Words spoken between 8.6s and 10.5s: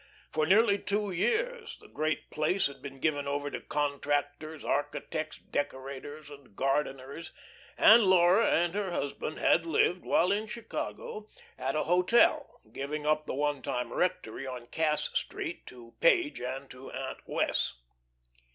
her husband had lived, while in